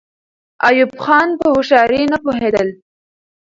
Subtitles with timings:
[0.67, 2.69] ایوب خان په هوښیارۍ نه پوهېدل.